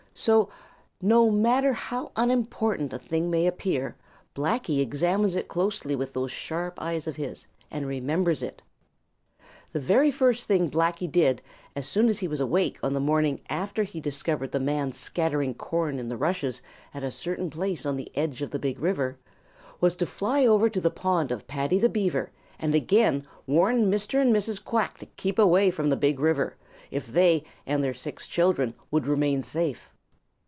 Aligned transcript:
So, 0.13 0.49
no 1.01 1.31
matter 1.31 1.71
how 1.71 2.11
unimportant 2.17 2.91
a 2.91 2.99
thing 2.99 3.31
may 3.31 3.47
appear, 3.47 3.95
Blacky 4.35 4.79
examines 4.79 5.35
it 5.35 5.47
closely 5.47 5.95
with 5.95 6.11
those 6.13 6.33
sharp 6.33 6.79
eyes 6.81 7.07
of 7.07 7.15
his 7.15 7.47
and 7.71 7.87
remembers 7.87 8.43
it. 8.43 8.61
The 9.71 9.79
very 9.79 10.11
first 10.11 10.47
thing 10.47 10.69
Blacky 10.69 11.09
did, 11.09 11.41
as 11.77 11.87
soon 11.87 12.09
as 12.09 12.19
he 12.19 12.27
was 12.27 12.41
awake 12.41 12.77
the 12.81 12.99
morning 12.99 13.39
after 13.49 13.83
he 13.83 14.01
discovered 14.01 14.51
the 14.51 14.59
man 14.59 14.91
scattering 14.91 15.53
corn 15.55 15.97
in 15.97 16.09
the 16.09 16.17
rushes 16.17 16.61
at 16.93 17.03
a 17.03 17.09
certain 17.09 17.49
place 17.49 17.85
on 17.85 17.95
the 17.95 18.11
edge 18.13 18.41
of 18.41 18.51
the 18.51 18.59
Big 18.59 18.79
River, 18.81 19.17
was 19.79 19.95
to 19.95 20.05
fly 20.05 20.45
over 20.45 20.69
to 20.69 20.81
the 20.81 20.91
pond 20.91 21.31
of 21.31 21.47
Paddy 21.47 21.79
the 21.79 21.87
Beaver 21.89 22.31
and 22.59 22.75
again 22.75 23.25
warn 23.47 23.89
Mr. 23.89 24.21
and 24.21 24.35
Mrs. 24.35 24.63
Quack 24.63 24.97
to 24.99 25.05
keep 25.05 25.39
away 25.39 25.71
from 25.71 25.89
the 25.89 25.95
Big 25.95 26.19
River, 26.19 26.57
if 26.91 27.07
they 27.07 27.45
and 27.65 27.81
their 27.81 27.93
six 27.93 28.27
children 28.27 28.75
would 28.91 29.07
remain 29.07 29.41
safe. 29.41 29.87